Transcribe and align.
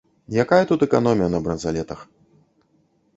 Якая 0.43 0.61
тут 0.69 0.85
эканомія 0.87 1.27
на 1.33 1.41
бранзалетах. 1.49 1.99